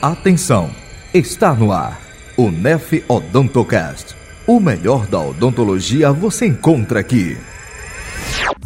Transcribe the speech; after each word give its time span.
Atenção, 0.00 0.70
está 1.12 1.54
no 1.54 1.72
ar 1.72 2.00
o 2.36 2.50
Nef 2.50 3.04
Odontocast. 3.08 4.14
O 4.46 4.60
melhor 4.60 5.06
da 5.06 5.18
odontologia 5.20 6.12
você 6.12 6.46
encontra 6.46 7.00
aqui. 7.00 7.36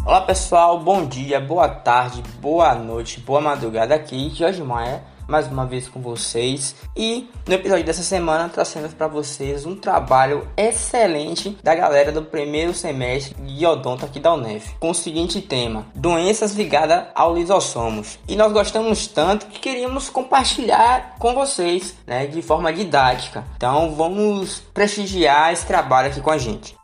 Olá 0.05 0.21
pessoal, 0.21 0.79
bom 0.79 1.05
dia, 1.05 1.39
boa 1.39 1.69
tarde, 1.69 2.23
boa 2.41 2.75
noite, 2.75 3.19
boa 3.19 3.41
madrugada 3.41 3.95
aqui, 3.95 4.31
Jorge 4.35 4.61
Maia 4.63 5.01
mais 5.29 5.47
uma 5.47 5.65
vez 5.65 5.87
com 5.87 6.01
vocês 6.01 6.75
e 6.97 7.29
no 7.47 7.53
episódio 7.53 7.85
dessa 7.85 8.01
semana 8.01 8.49
trazendo 8.49 8.89
para 8.95 9.07
vocês 9.07 9.65
um 9.65 9.75
trabalho 9.75 10.47
excelente 10.57 11.55
da 11.63 11.75
galera 11.75 12.11
do 12.11 12.23
primeiro 12.23 12.73
semestre 12.73 13.35
de 13.35 13.65
odonto 13.65 14.03
aqui 14.03 14.19
da 14.19 14.33
UNEF 14.33 14.73
com 14.79 14.89
o 14.89 14.95
seguinte 14.95 15.39
tema: 15.39 15.85
doenças 15.93 16.55
ligadas 16.55 17.05
ao 17.13 17.35
lisossomos. 17.35 18.17
E 18.27 18.35
nós 18.35 18.51
gostamos 18.51 19.05
tanto 19.05 19.45
que 19.45 19.59
queríamos 19.59 20.09
compartilhar 20.09 21.15
com 21.19 21.35
vocês, 21.35 21.95
né, 22.07 22.25
de 22.25 22.41
forma 22.41 22.73
didática. 22.73 23.45
Então 23.55 23.93
vamos 23.93 24.61
prestigiar 24.73 25.53
esse 25.53 25.65
trabalho 25.65 26.09
aqui 26.09 26.21
com 26.21 26.31
a 26.31 26.37
gente. 26.37 26.75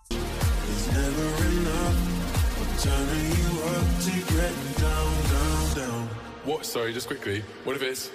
Sorry, 6.75 6.91
just 6.91 7.07
quickly. 7.07 7.41
What 7.63 7.77
if 7.77 7.83
it's 7.83 8.11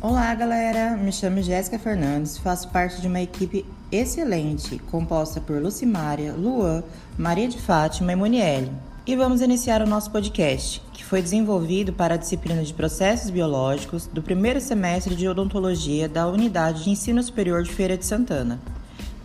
Olá, 0.00 0.34
galera. 0.34 0.96
Me 0.96 1.12
chamo 1.12 1.40
Jéssica 1.40 1.78
Fernandes, 1.78 2.38
faço 2.38 2.68
parte 2.70 3.00
de 3.00 3.06
uma 3.06 3.20
equipe 3.20 3.64
excelente 3.92 4.80
composta 4.90 5.40
por 5.40 5.62
Lucimária, 5.62 6.32
Luan, 6.32 6.82
Maria 7.16 7.46
de 7.46 7.60
Fátima 7.60 8.12
e 8.12 8.16
Monielle. 8.16 8.72
E 9.06 9.14
vamos 9.14 9.40
iniciar 9.42 9.80
o 9.80 9.86
nosso 9.86 10.10
podcast, 10.10 10.82
que 10.92 11.04
foi 11.04 11.22
desenvolvido 11.22 11.92
para 11.92 12.14
a 12.14 12.18
disciplina 12.18 12.64
de 12.64 12.74
Processos 12.74 13.30
Biológicos 13.30 14.08
do 14.08 14.22
primeiro 14.22 14.60
semestre 14.60 15.14
de 15.14 15.28
Odontologia 15.28 16.08
da 16.08 16.26
Unidade 16.26 16.82
de 16.82 16.90
Ensino 16.90 17.22
Superior 17.22 17.62
de 17.62 17.70
Feira 17.70 17.96
de 17.96 18.04
Santana 18.04 18.58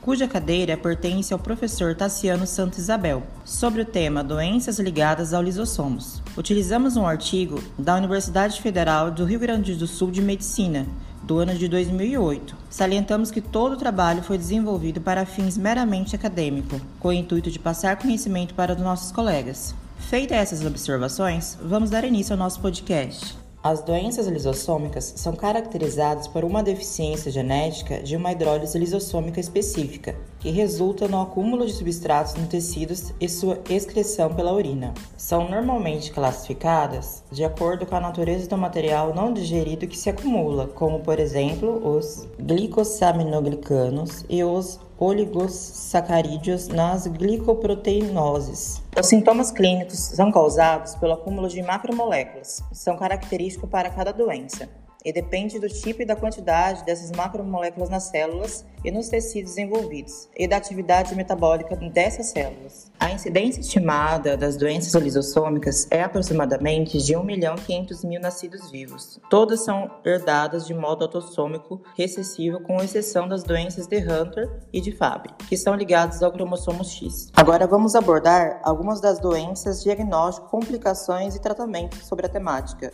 cuja 0.02 0.28
cadeira 0.28 0.78
pertence 0.78 1.34
ao 1.34 1.40
professor 1.40 1.96
Tassiano 1.96 2.48
Santos 2.48 2.80
Isabel, 2.80 3.24
sobre 3.44 3.82
o 3.82 3.86
tema 3.86 4.24
Doenças 4.24 4.80
ligadas 4.80 5.34
ao 5.34 5.42
lisossomos. 5.42 6.22
Utilizamos 6.38 6.96
um 6.96 7.06
artigo 7.06 7.62
da 7.78 7.96
Universidade 7.96 8.62
Federal 8.62 9.12
do 9.12 9.26
Rio 9.26 9.40
Grande 9.40 9.76
do 9.76 9.88
Sul 9.88 10.12
de 10.12 10.22
Medicina, 10.22 10.88
do 11.24 11.40
ano 11.40 11.54
de 11.54 11.68
2008. 11.68 12.56
Salientamos 12.70 13.30
que 13.30 13.42
todo 13.42 13.74
o 13.74 13.78
trabalho 13.78 14.24
foi 14.24 14.38
desenvolvido 14.38 15.02
para 15.02 15.26
fins 15.26 15.58
meramente 15.58 16.16
acadêmicos, 16.16 16.82
com 17.00 17.10
o 17.10 17.14
intuito 17.14 17.52
de 17.52 17.60
passar 17.60 17.98
conhecimento 17.98 18.54
para 18.54 18.74
os 18.74 18.80
nossos 18.80 19.12
colegas. 19.12 19.76
Feitas 20.00 20.38
essas 20.38 20.66
observações, 20.66 21.58
vamos 21.62 21.90
dar 21.90 22.04
início 22.04 22.34
ao 22.34 22.40
nosso 22.40 22.60
podcast. 22.62 23.38
As 23.62 23.82
doenças 23.82 24.26
lisossômicas 24.26 25.14
são 25.18 25.36
caracterizadas 25.36 26.30
por 26.30 26.46
uma 26.46 26.64
deficiência 26.64 27.30
genética 27.30 28.02
de 28.02 28.16
uma 28.16 28.32
hidrólise 28.32 28.80
lisossômica 28.80 29.38
específica, 29.38 30.16
que 30.40 30.50
resulta 30.50 31.10
no 31.10 31.22
acúmulo 31.22 31.66
de 31.66 31.74
substratos 31.74 32.36
no 32.36 32.48
tecidos 32.48 33.14
e 33.20 33.28
sua 33.28 33.60
excreção 33.70 34.34
pela 34.34 34.54
urina. 34.54 34.94
São 35.18 35.50
normalmente 35.50 36.10
classificadas 36.10 37.22
de 37.30 37.44
acordo 37.44 37.86
com 37.86 37.96
a 37.96 38.00
natureza 38.00 38.48
do 38.48 38.58
material 38.58 39.14
não 39.14 39.34
digerido 39.34 39.88
que 39.88 39.98
se 39.98 40.10
acumula, 40.10 40.68
como 40.68 41.02
por 41.02 41.20
exemplo 41.20 41.86
os 41.86 42.26
glicosaminoglicanos 42.40 44.24
e 44.30 44.42
os 44.42 44.80
oligosacarídeos 45.00 46.68
nas 46.68 47.08
glicoproteinoses. 47.08 48.82
Os 49.00 49.08
sintomas 49.08 49.52
clínicos 49.52 49.98
são 49.98 50.32
causados 50.32 50.96
pelo 50.96 51.14
acúmulo 51.14 51.48
de 51.48 51.62
macromoléculas, 51.62 52.62
são 52.74 52.98
característicos 52.98 53.70
para 53.70 53.90
cada 53.90 54.12
doença 54.12 54.68
e 55.04 55.14
depende 55.14 55.60
do 55.60 55.70
tipo 55.70 56.02
e 56.02 56.06
da 56.06 56.16
quantidade 56.16 56.84
dessas 56.84 57.12
macromoléculas 57.12 57.90
nas 57.90 58.04
células 58.04 58.66
e 58.84 58.92
nos 58.92 59.10
tecidos 59.10 59.58
envolvidos, 59.58 60.30
e 60.38 60.48
da 60.48 60.58
atividade 60.58 61.16
metabólica 61.16 61.76
dessas 61.76 62.28
células. 62.28 62.90
A 63.00 63.12
incidência 63.12 63.60
estimada 63.62 64.38
das 64.38 64.56
doenças 64.56 64.94
lisossômicas 65.02 65.88
é 65.92 66.02
aproximadamente 66.02 66.98
de 66.98 67.16
1 67.16 67.24
milhão 67.24 67.56
e 67.56 67.62
500 67.62 68.04
mil 68.06 68.22
nascidos 68.22 68.72
vivos. 68.72 69.20
Todas 69.30 69.62
são 69.62 69.92
herdadas 70.06 70.66
de 70.66 70.74
modo 70.74 71.04
autossômico 71.04 71.82
recessivo, 71.98 72.62
com 72.62 72.82
exceção 72.82 73.28
das 73.28 73.44
doenças 73.44 73.88
de 73.88 73.98
Hunter 73.98 74.50
e 74.72 74.80
de 74.80 74.92
Fabry, 74.92 75.34
que 75.48 75.58
são 75.58 75.76
ligadas 75.76 76.24
ao 76.24 76.32
cromossomo 76.32 76.84
X. 76.84 77.30
Agora 77.34 77.68
vamos 77.68 77.96
abordar 77.96 78.62
algumas 78.64 79.02
das 79.02 79.20
doenças, 79.20 79.84
diagnóstico, 79.84 80.50
complicações 80.50 81.36
e 81.36 81.42
tratamento 81.42 81.98
sobre 82.06 82.26
a 82.26 82.30
temática. 82.30 82.92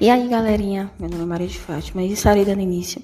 E 0.00 0.10
aí, 0.10 0.28
galerinha? 0.28 0.90
Meu 0.98 1.10
nome 1.10 1.22
é 1.22 1.26
Maria 1.26 1.47
de 1.48 1.58
Fátima 1.58 2.02
e 2.02 2.12
estarei 2.12 2.44
dando 2.44 2.60
início 2.60 3.02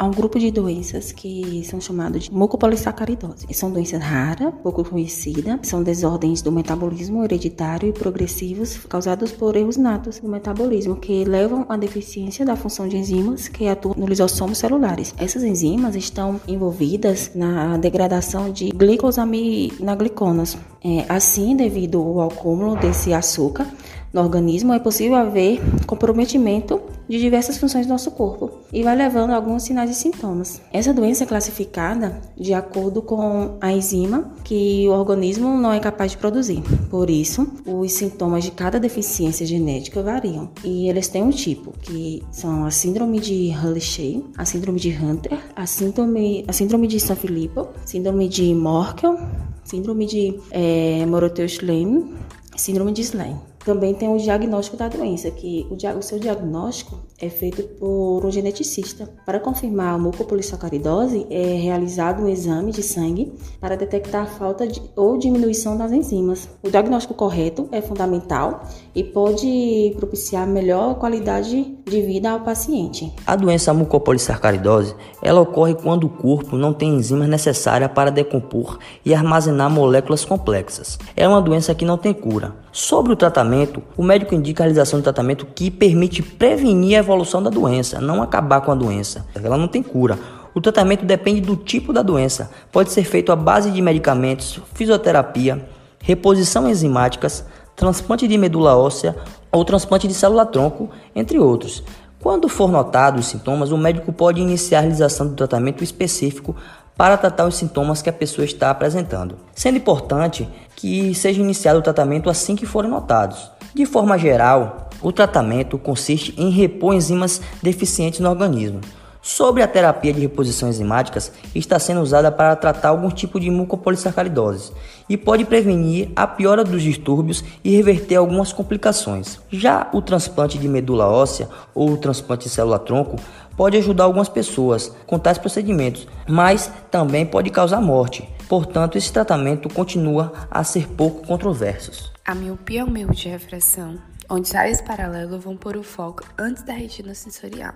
Há 0.00 0.04
um 0.04 0.12
grupo 0.12 0.38
de 0.38 0.52
doenças 0.52 1.10
que 1.10 1.64
são 1.64 1.80
chamadas 1.80 2.22
de 2.22 2.32
mucopolissacaridose. 2.32 3.48
São 3.52 3.68
doenças 3.68 4.00
raras, 4.00 4.54
pouco 4.62 4.84
conhecidas, 4.84 5.58
são 5.64 5.82
desordens 5.82 6.40
do 6.40 6.52
metabolismo 6.52 7.24
hereditário 7.24 7.88
e 7.88 7.92
progressivos 7.92 8.78
causados 8.88 9.32
por 9.32 9.56
erros 9.56 9.76
natos 9.76 10.20
do 10.20 10.28
metabolismo 10.28 10.94
que 10.94 11.24
levam 11.24 11.66
à 11.68 11.76
deficiência 11.76 12.46
da 12.46 12.54
função 12.54 12.86
de 12.86 12.96
enzimas 12.96 13.48
que 13.48 13.66
atuam 13.66 13.96
nos 13.96 14.08
lisossomos 14.08 14.58
celulares. 14.58 15.12
Essas 15.18 15.42
enzimas 15.42 15.96
estão 15.96 16.40
envolvidas 16.46 17.32
na 17.34 17.76
degradação 17.76 18.52
de 18.52 18.68
glicosaminogliconas. 18.68 20.56
É, 20.80 21.06
assim, 21.08 21.56
devido 21.56 21.98
ao 21.98 22.30
acúmulo 22.30 22.76
desse 22.76 23.12
açúcar, 23.12 23.66
no 24.12 24.20
organismo, 24.20 24.72
é 24.72 24.78
possível 24.78 25.16
haver 25.16 25.60
comprometimento 25.86 26.80
de 27.08 27.18
diversas 27.18 27.56
funções 27.56 27.86
do 27.86 27.90
nosso 27.90 28.10
corpo 28.10 28.50
e 28.72 28.82
vai 28.82 28.94
levando 28.94 29.30
a 29.30 29.36
alguns 29.36 29.62
sinais 29.62 29.90
e 29.90 29.94
sintomas. 29.94 30.60
Essa 30.72 30.92
doença 30.92 31.24
é 31.24 31.26
classificada 31.26 32.20
de 32.36 32.52
acordo 32.52 33.00
com 33.00 33.56
a 33.60 33.72
enzima 33.72 34.30
que 34.44 34.86
o 34.88 34.92
organismo 34.92 35.56
não 35.56 35.72
é 35.72 35.80
capaz 35.80 36.12
de 36.12 36.18
produzir. 36.18 36.62
Por 36.90 37.08
isso, 37.08 37.50
os 37.66 37.92
sintomas 37.92 38.44
de 38.44 38.50
cada 38.50 38.78
deficiência 38.78 39.46
genética 39.46 40.02
variam 40.02 40.50
e 40.62 40.88
eles 40.88 41.08
têm 41.08 41.22
um 41.22 41.30
tipo, 41.30 41.72
que 41.80 42.22
são 42.30 42.66
a 42.66 42.70
síndrome 42.70 43.20
de 43.20 43.50
Hurley-Shea, 43.50 44.22
a 44.36 44.44
síndrome 44.44 44.78
de 44.78 44.90
Hunter, 44.90 45.38
a 45.56 45.66
síndrome, 45.66 46.44
a 46.46 46.52
síndrome 46.52 46.86
de 46.86 47.00
Sanfilippo, 47.00 47.68
síndrome 47.84 48.28
de 48.28 48.54
Morkel, 48.54 49.18
síndrome 49.64 50.06
de 50.06 50.38
é, 50.50 51.04
Moroteus-Schlemm, 51.06 52.14
síndrome 52.56 52.92
de 52.92 53.02
Slane. 53.02 53.47
Também 53.64 53.94
tem 53.94 54.08
o 54.08 54.18
diagnóstico 54.18 54.76
da 54.76 54.88
doença, 54.88 55.30
que 55.30 55.66
o, 55.70 55.98
o 55.98 56.02
seu 56.02 56.18
diagnóstico 56.18 56.98
é 57.20 57.28
feito 57.28 57.62
por 57.62 58.24
um 58.24 58.30
geneticista. 58.30 59.08
Para 59.26 59.40
confirmar 59.40 59.94
a 59.94 59.98
mucopolissacaridose, 59.98 61.26
é 61.30 61.54
realizado 61.54 62.22
um 62.22 62.28
exame 62.28 62.72
de 62.72 62.82
sangue 62.82 63.32
para 63.60 63.76
detectar 63.76 64.22
a 64.22 64.26
falta 64.26 64.66
de, 64.66 64.80
ou 64.94 65.18
diminuição 65.18 65.76
das 65.76 65.92
enzimas. 65.92 66.48
O 66.62 66.70
diagnóstico 66.70 67.14
correto 67.14 67.68
é 67.72 67.80
fundamental 67.80 68.62
e 68.94 69.02
pode 69.02 69.92
propiciar 69.96 70.46
melhor 70.46 70.94
qualidade 70.94 71.76
de 71.84 72.02
vida 72.02 72.30
ao 72.30 72.40
paciente. 72.40 73.12
A 73.26 73.34
doença 73.34 73.74
mucopolissacaridose, 73.74 74.94
ela 75.22 75.40
ocorre 75.40 75.74
quando 75.74 76.04
o 76.04 76.08
corpo 76.08 76.56
não 76.56 76.72
tem 76.72 76.94
enzimas 76.94 77.28
necessárias 77.28 77.90
para 77.92 78.10
decompor 78.10 78.78
e 79.04 79.14
armazenar 79.14 79.70
moléculas 79.70 80.24
complexas. 80.24 80.98
É 81.16 81.26
uma 81.26 81.42
doença 81.42 81.74
que 81.74 81.84
não 81.84 81.98
tem 81.98 82.14
cura. 82.14 82.54
Sobre 82.70 83.12
o 83.12 83.16
tratamento, 83.16 83.47
o 83.96 84.02
médico 84.02 84.34
indica 84.34 84.62
a 84.62 84.64
realização 84.64 84.98
de 84.98 85.04
tratamento 85.04 85.46
que 85.54 85.70
permite 85.70 86.22
prevenir 86.22 86.96
a 86.96 87.00
evolução 87.00 87.42
da 87.42 87.50
doença, 87.50 88.00
não 88.00 88.22
acabar 88.22 88.60
com 88.60 88.72
a 88.72 88.74
doença. 88.74 89.26
Ela 89.34 89.56
não 89.56 89.68
tem 89.68 89.82
cura. 89.82 90.18
O 90.54 90.60
tratamento 90.60 91.04
depende 91.04 91.40
do 91.40 91.56
tipo 91.56 91.92
da 91.92 92.02
doença. 92.02 92.50
Pode 92.72 92.90
ser 92.90 93.04
feito 93.04 93.30
à 93.30 93.36
base 93.36 93.70
de 93.70 93.80
medicamentos, 93.80 94.60
fisioterapia, 94.74 95.64
reposição 96.00 96.68
enzimáticas, 96.68 97.44
transplante 97.76 98.26
de 98.26 98.36
medula 98.36 98.76
óssea 98.76 99.16
ou 99.52 99.64
transplante 99.64 100.08
de 100.08 100.14
célula-tronco, 100.14 100.90
entre 101.14 101.38
outros. 101.38 101.82
Quando 102.20 102.48
for 102.48 102.70
notado 102.70 103.20
os 103.20 103.26
sintomas, 103.26 103.70
o 103.70 103.78
médico 103.78 104.12
pode 104.12 104.40
iniciar 104.40 104.78
a 104.78 104.82
realização 104.82 105.28
do 105.28 105.34
tratamento 105.34 105.84
específico 105.84 106.56
para 106.98 107.16
tratar 107.16 107.46
os 107.46 107.54
sintomas 107.54 108.02
que 108.02 108.10
a 108.10 108.12
pessoa 108.12 108.44
está 108.44 108.70
apresentando, 108.70 109.36
sendo 109.54 109.78
importante 109.78 110.48
que 110.74 111.14
seja 111.14 111.40
iniciado 111.40 111.78
o 111.78 111.82
tratamento 111.82 112.28
assim 112.28 112.56
que 112.56 112.66
forem 112.66 112.90
notados. 112.90 113.52
De 113.72 113.86
forma 113.86 114.18
geral, 114.18 114.90
o 115.00 115.12
tratamento 115.12 115.78
consiste 115.78 116.34
em 116.36 116.50
repor 116.50 116.92
enzimas 116.92 117.40
deficientes 117.62 118.18
no 118.18 118.28
organismo. 118.28 118.80
Sobre 119.22 119.62
a 119.62 119.68
terapia 119.68 120.12
de 120.12 120.20
reposição 120.20 120.68
enzimáticas, 120.68 121.30
está 121.54 121.78
sendo 121.78 122.00
usada 122.00 122.32
para 122.32 122.56
tratar 122.56 122.88
algum 122.88 123.10
tipo 123.10 123.38
de 123.38 123.50
mucopolissacaridose 123.50 124.72
e 125.08 125.16
pode 125.16 125.44
prevenir 125.44 126.08
a 126.16 126.26
piora 126.26 126.64
dos 126.64 126.82
distúrbios 126.82 127.44
e 127.62 127.76
reverter 127.76 128.16
algumas 128.16 128.52
complicações. 128.52 129.38
Já 129.50 129.88
o 129.92 130.00
transplante 130.00 130.58
de 130.58 130.66
medula 130.66 131.06
óssea 131.06 131.48
ou 131.74 131.90
o 131.90 131.96
transplante 131.96 132.44
de 132.44 132.50
célula-tronco 132.50 133.16
pode 133.58 133.76
ajudar 133.76 134.04
algumas 134.04 134.28
pessoas 134.28 134.94
com 135.04 135.18
tais 135.18 135.36
procedimentos, 135.36 136.06
mas 136.28 136.72
também 136.92 137.26
pode 137.26 137.50
causar 137.50 137.80
morte. 137.80 138.26
Portanto, 138.48 138.96
esse 138.96 139.12
tratamento 139.12 139.68
continua 139.68 140.32
a 140.48 140.62
ser 140.62 140.86
pouco 140.86 141.26
controverso. 141.26 142.12
A 142.24 142.36
miopia 142.36 142.82
é 142.82 142.84
um 142.84 142.96
erro 142.96 143.12
de 143.12 143.28
refração, 143.28 143.98
onde 144.30 144.52
raios 144.52 144.80
paralelos 144.80 145.42
vão 145.42 145.56
pôr 145.56 145.76
o 145.76 145.82
foco 145.82 146.22
antes 146.38 146.62
da 146.62 146.72
retina 146.72 147.14
sensorial, 147.14 147.74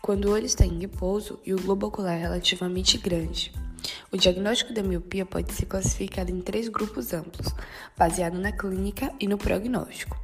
quando 0.00 0.26
o 0.26 0.30
olho 0.30 0.46
está 0.46 0.64
em 0.64 0.78
repouso 0.78 1.40
e 1.44 1.52
o 1.52 1.60
globo 1.60 1.88
ocular 1.88 2.14
é 2.14 2.20
relativamente 2.20 2.96
grande. 2.96 3.52
O 4.12 4.16
diagnóstico 4.16 4.72
da 4.72 4.84
miopia 4.84 5.26
pode 5.26 5.52
ser 5.52 5.66
classificado 5.66 6.30
em 6.30 6.40
três 6.40 6.68
grupos 6.68 7.12
amplos, 7.12 7.52
baseado 7.98 8.38
na 8.38 8.52
clínica 8.52 9.12
e 9.18 9.26
no 9.26 9.36
prognóstico. 9.36 10.16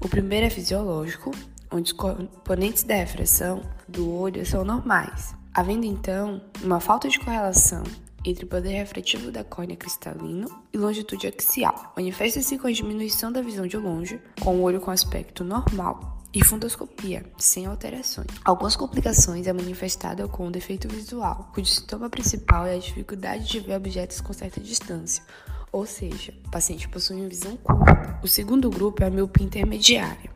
O 0.00 0.08
primeiro 0.08 0.46
é 0.46 0.50
fisiológico, 0.50 1.30
onde 1.74 1.92
os 1.92 1.92
componentes 1.92 2.84
da 2.84 2.94
refração 2.94 3.62
do 3.88 4.10
olho 4.10 4.46
são 4.46 4.64
normais, 4.64 5.34
havendo 5.52 5.84
então 5.84 6.40
uma 6.62 6.78
falta 6.80 7.08
de 7.08 7.18
correlação 7.18 7.82
entre 8.24 8.44
o 8.44 8.48
poder 8.48 8.70
refletivo 8.70 9.30
da 9.30 9.44
córnea 9.44 9.76
cristalino 9.76 10.48
e 10.72 10.78
longitude 10.78 11.26
axial. 11.26 11.92
Manifesta-se 11.96 12.56
com 12.56 12.66
a 12.66 12.72
diminuição 12.72 13.30
da 13.30 13.42
visão 13.42 13.66
de 13.66 13.76
longe, 13.76 14.20
com 14.40 14.56
o 14.56 14.62
olho 14.62 14.80
com 14.80 14.90
aspecto 14.90 15.44
normal, 15.44 16.22
e 16.32 16.42
fundoscopia, 16.42 17.24
sem 17.36 17.66
alterações. 17.66 18.26
Algumas 18.44 18.74
complicações 18.74 19.46
é 19.46 19.52
manifestada 19.52 20.26
com 20.26 20.48
o 20.48 20.50
defeito 20.50 20.88
visual, 20.88 21.50
cujo 21.54 21.66
sintoma 21.66 22.10
principal 22.10 22.66
é 22.66 22.74
a 22.74 22.78
dificuldade 22.78 23.46
de 23.46 23.60
ver 23.60 23.76
objetos 23.76 24.20
com 24.20 24.32
certa 24.32 24.60
distância, 24.60 25.22
ou 25.70 25.86
seja, 25.86 26.32
o 26.46 26.50
paciente 26.50 26.88
possui 26.88 27.16
uma 27.16 27.28
visão 27.28 27.56
curta. 27.56 28.18
O 28.22 28.26
segundo 28.26 28.70
grupo 28.70 29.02
é 29.04 29.06
a 29.06 29.10
miopia 29.10 29.46
intermediária, 29.46 30.33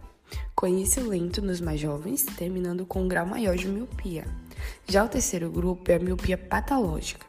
início 0.67 1.07
lento 1.07 1.41
nos 1.41 1.61
mais 1.61 1.81
jovens, 1.81 2.25
terminando 2.25 2.85
com 2.85 3.03
um 3.03 3.09
grau 3.09 3.27
maior 3.27 3.57
de 3.57 3.69
miopia. 3.69 4.25
Já 4.87 5.05
o 5.05 5.09
terceiro 5.09 5.51
grupo 5.51 5.91
é 5.91 5.95
a 5.95 6.01
miopia 6.01 6.37
patológica. 6.37 7.27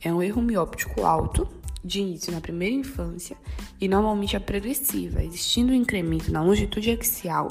É 0.00 0.12
um 0.12 0.22
erro 0.22 0.42
mióptico 0.42 1.04
alto, 1.04 1.48
de 1.86 2.00
início 2.00 2.32
na 2.32 2.40
primeira 2.40 2.74
infância 2.74 3.36
e 3.80 3.86
normalmente 3.86 4.34
é 4.34 4.40
progressiva, 4.40 5.22
existindo 5.22 5.72
um 5.72 5.74
incremento 5.74 6.32
na 6.32 6.42
longitude 6.42 6.90
axial 6.90 7.48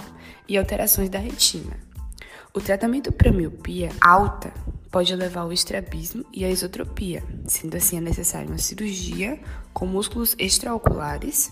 e 0.48 0.58
alterações 0.58 1.10
da 1.10 1.18
retina. 1.18 1.80
O 2.54 2.62
tratamento 2.62 3.12
para 3.12 3.32
miopia 3.32 3.90
alta 4.02 4.54
pode 4.92 5.14
levar 5.16 5.42
ao 5.42 5.54
estrabismo 5.54 6.26
e 6.32 6.46
à 6.46 6.50
isotropia, 6.50 7.24
sendo 7.48 7.76
assim 7.76 7.98
é 7.98 8.02
necessária 8.02 8.48
uma 8.48 8.58
cirurgia 8.58 9.40
com 9.74 9.86
músculos 9.86 10.36
extraoculares 10.38 11.52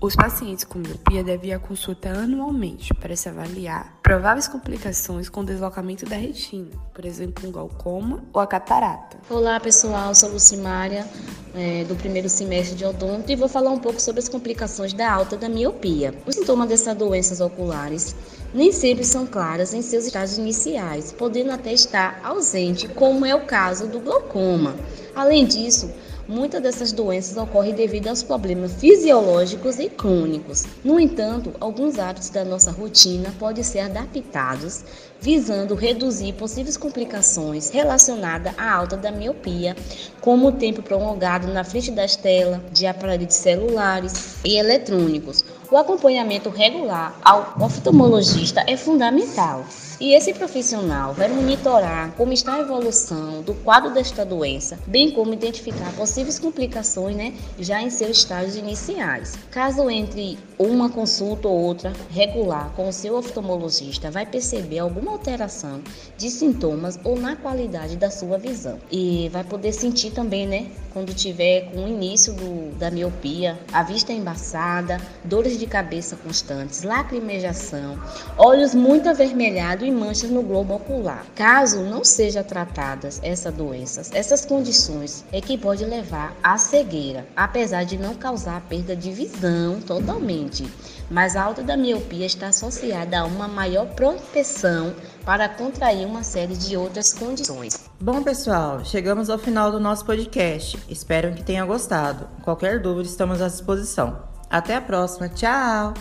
os 0.00 0.14
pacientes 0.14 0.64
com 0.64 0.78
miopia 0.78 1.24
devem 1.24 1.50
ir 1.50 1.52
à 1.54 1.58
consulta 1.58 2.10
anualmente 2.10 2.92
para 2.94 3.16
se 3.16 3.28
avaliar 3.28 3.98
prováveis 4.02 4.46
complicações 4.46 5.28
com 5.28 5.44
deslocamento 5.44 6.04
da 6.04 6.16
retina, 6.16 6.70
por 6.94 7.04
exemplo, 7.04 7.48
um 7.48 7.52
glaucoma 7.52 8.22
ou 8.32 8.40
a 8.40 8.46
catarata. 8.46 9.16
Olá 9.30 9.58
pessoal, 9.58 10.14
sou 10.14 10.30
Lucimária, 10.30 11.06
é, 11.54 11.84
do 11.84 11.96
primeiro 11.96 12.28
semestre 12.28 12.76
de 12.76 12.84
odonto 12.84 13.32
e 13.32 13.36
vou 13.36 13.48
falar 13.48 13.70
um 13.70 13.78
pouco 13.78 14.00
sobre 14.00 14.20
as 14.20 14.28
complicações 14.28 14.92
da 14.92 15.10
alta 15.10 15.36
da 15.36 15.48
miopia. 15.48 16.14
Os 16.26 16.34
sintomas 16.34 16.68
dessas 16.68 16.94
doenças 16.94 17.40
oculares 17.40 18.14
nem 18.52 18.72
sempre 18.72 19.04
são 19.04 19.26
claras 19.26 19.72
em 19.72 19.80
seus 19.80 20.06
estágios 20.06 20.38
iniciais, 20.38 21.12
podendo 21.12 21.52
até 21.52 21.72
estar 21.72 22.20
ausente, 22.22 22.86
como 22.88 23.24
é 23.24 23.34
o 23.34 23.46
caso 23.46 23.86
do 23.86 24.00
glaucoma. 24.00 24.76
Além 25.14 25.46
disso, 25.46 25.90
Muitas 26.28 26.60
dessas 26.60 26.90
doenças 26.90 27.36
ocorrem 27.36 27.72
devido 27.72 28.08
aos 28.08 28.20
problemas 28.20 28.72
fisiológicos 28.74 29.78
e 29.78 29.88
crônicos. 29.88 30.64
No 30.82 30.98
entanto, 30.98 31.52
alguns 31.60 32.00
hábitos 32.00 32.30
da 32.30 32.44
nossa 32.44 32.72
rotina 32.72 33.32
podem 33.38 33.62
ser 33.62 33.80
adaptados 33.80 34.82
visando 35.20 35.76
reduzir 35.76 36.32
possíveis 36.32 36.76
complicações 36.76 37.70
relacionadas 37.70 38.52
à 38.58 38.72
alta 38.72 38.96
da 38.96 39.12
miopia, 39.12 39.76
como 40.20 40.48
o 40.48 40.52
tempo 40.52 40.82
prolongado 40.82 41.46
na 41.46 41.62
frente 41.62 41.92
das 41.92 42.16
telas 42.16 42.60
de 42.72 42.86
aparelhos 42.86 43.34
celulares 43.34 44.36
e 44.44 44.56
eletrônicos. 44.56 45.44
O 45.70 45.76
acompanhamento 45.76 46.50
regular 46.50 47.16
ao 47.24 47.54
oftalmologista 47.60 48.64
é 48.66 48.76
fundamental. 48.76 49.64
E 49.98 50.12
esse 50.12 50.34
profissional 50.34 51.14
vai 51.14 51.26
monitorar 51.26 52.12
como 52.18 52.30
está 52.30 52.54
a 52.54 52.60
evolução 52.60 53.40
do 53.40 53.54
quadro 53.54 53.94
desta 53.94 54.26
doença, 54.26 54.78
bem 54.86 55.10
como 55.10 55.32
identificar 55.32 55.90
possíveis 55.96 56.38
complicações 56.38 57.16
né, 57.16 57.32
já 57.58 57.80
em 57.80 57.88
seus 57.88 58.18
estágios 58.18 58.56
iniciais. 58.56 59.38
Caso 59.50 59.88
entre 59.88 60.38
uma 60.58 60.90
consulta 60.90 61.48
ou 61.48 61.58
outra 61.58 61.94
regular 62.10 62.72
com 62.76 62.90
o 62.90 62.92
seu 62.92 63.16
oftalmologista, 63.16 64.10
vai 64.10 64.26
perceber 64.26 64.80
alguma 64.80 65.12
alteração 65.12 65.80
de 66.18 66.28
sintomas 66.28 67.00
ou 67.02 67.18
na 67.18 67.34
qualidade 67.34 67.96
da 67.96 68.10
sua 68.10 68.36
visão. 68.36 68.78
E 68.92 69.30
vai 69.30 69.44
poder 69.44 69.72
sentir 69.72 70.10
também, 70.10 70.46
né, 70.46 70.66
quando 70.96 71.12
tiver 71.12 71.70
com 71.72 71.84
o 71.84 71.88
início 71.88 72.32
do, 72.32 72.74
da 72.78 72.90
miopia, 72.90 73.58
a 73.70 73.82
vista 73.82 74.14
embaçada, 74.14 74.98
dores 75.22 75.58
de 75.58 75.66
cabeça 75.66 76.16
constantes, 76.16 76.84
lacrimejação, 76.84 77.98
olhos 78.38 78.74
muito 78.74 79.06
avermelhados 79.06 79.86
e 79.86 79.90
manchas 79.90 80.30
no 80.30 80.40
globo 80.40 80.74
ocular. 80.74 81.26
Caso 81.34 81.82
não 81.82 82.02
seja 82.02 82.42
tratadas 82.42 83.20
essas 83.22 83.52
doenças, 83.52 84.10
essas 84.14 84.46
condições 84.46 85.22
é 85.30 85.38
que 85.38 85.58
pode 85.58 85.84
levar 85.84 86.34
à 86.42 86.56
cegueira, 86.56 87.26
apesar 87.36 87.84
de 87.84 87.98
não 87.98 88.14
causar 88.14 88.62
perda 88.62 88.96
de 88.96 89.12
visão 89.12 89.78
totalmente. 89.82 90.66
Mas 91.10 91.36
a 91.36 91.42
alta 91.42 91.62
da 91.62 91.76
miopia 91.76 92.24
está 92.24 92.48
associada 92.48 93.20
a 93.20 93.26
uma 93.26 93.46
maior 93.46 93.86
propensão 93.88 94.94
para 95.26 95.46
contrair 95.46 96.06
uma 96.06 96.22
série 96.22 96.56
de 96.56 96.74
outras 96.74 97.12
condições. 97.12 97.86
Bom, 97.98 98.22
pessoal, 98.22 98.84
chegamos 98.84 99.30
ao 99.30 99.38
final 99.38 99.72
do 99.72 99.80
nosso 99.80 100.04
podcast. 100.04 100.78
Espero 100.88 101.34
que 101.34 101.42
tenha 101.42 101.64
gostado. 101.64 102.26
Qualquer 102.42 102.80
dúvida, 102.80 103.08
estamos 103.08 103.42
à 103.42 103.48
disposição. 103.48 104.20
Até 104.48 104.76
a 104.76 104.80
próxima. 104.80 105.28
Tchau! 105.28 105.94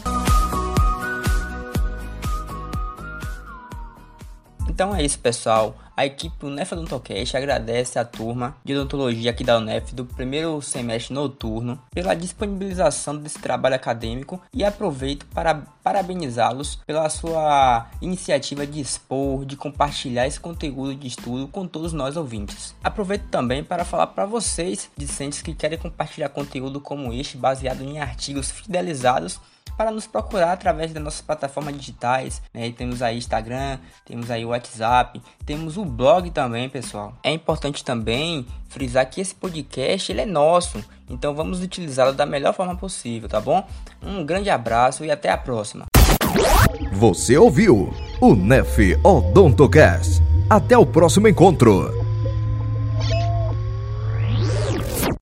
Então 4.75 4.93
é 4.93 5.01
isso, 5.01 5.17
pessoal. 5.19 5.73
A 5.95 6.05
equipe 6.05 6.35
do 6.37 6.49
Nef 6.49 6.73
Odontocast 6.73 7.37
agradece 7.37 7.97
à 7.97 8.03
turma 8.03 8.57
de 8.65 8.75
odontologia 8.75 9.31
aqui 9.31 9.41
da 9.41 9.57
UNEF 9.57 9.95
do 9.95 10.03
primeiro 10.03 10.61
semestre 10.61 11.13
noturno 11.13 11.79
pela 11.93 12.13
disponibilização 12.13 13.15
desse 13.15 13.39
trabalho 13.39 13.75
acadêmico 13.75 14.41
e 14.53 14.65
aproveito 14.65 15.25
para 15.27 15.55
parabenizá-los 15.81 16.75
pela 16.85 17.09
sua 17.09 17.89
iniciativa 18.01 18.67
de 18.67 18.81
expor, 18.81 19.45
de 19.45 19.55
compartilhar 19.55 20.27
esse 20.27 20.41
conteúdo 20.41 20.93
de 20.93 21.07
estudo 21.07 21.47
com 21.47 21.65
todos 21.65 21.93
nós 21.93 22.17
ouvintes. 22.17 22.75
Aproveito 22.83 23.29
também 23.29 23.63
para 23.63 23.85
falar 23.85 24.07
para 24.07 24.25
vocês, 24.25 24.91
discentes 24.97 25.41
que 25.41 25.55
querem 25.55 25.79
compartilhar 25.79 26.27
conteúdo 26.27 26.81
como 26.81 27.13
este 27.13 27.37
baseado 27.37 27.81
em 27.81 27.99
artigos 27.99 28.51
fidelizados 28.51 29.39
para 29.77 29.91
nos 29.91 30.07
procurar 30.07 30.53
através 30.53 30.91
das 30.93 31.03
nossas 31.03 31.21
plataformas 31.21 31.77
digitais. 31.77 32.41
Né? 32.53 32.71
Temos 32.71 33.01
aí 33.01 33.17
Instagram, 33.17 33.79
temos 34.05 34.31
aí 34.31 34.45
WhatsApp, 34.45 35.21
temos 35.45 35.77
o 35.77 35.85
blog 35.85 36.29
também, 36.31 36.69
pessoal. 36.69 37.13
É 37.23 37.31
importante 37.31 37.83
também 37.83 38.45
frisar 38.69 39.09
que 39.09 39.21
esse 39.21 39.33
podcast 39.33 40.11
ele 40.11 40.21
é 40.21 40.25
nosso, 40.25 40.83
então 41.09 41.33
vamos 41.33 41.61
utilizá-lo 41.61 42.13
da 42.13 42.25
melhor 42.25 42.53
forma 42.53 42.75
possível, 42.75 43.29
tá 43.29 43.39
bom? 43.39 43.65
Um 44.01 44.25
grande 44.25 44.49
abraço 44.49 45.05
e 45.05 45.11
até 45.11 45.29
a 45.29 45.37
próxima. 45.37 45.85
Você 46.93 47.37
ouviu 47.37 47.93
o 48.19 48.35
Nef 48.35 48.77
Odontocast. 49.03 50.21
Até 50.49 50.77
o 50.77 50.85
próximo 50.85 51.27
encontro. 51.27 52.04